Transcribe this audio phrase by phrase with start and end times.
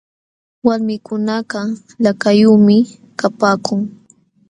[0.65, 1.67] Walmikunakaq
[2.03, 2.77] lakayuqmi
[3.19, 3.79] kapaakun.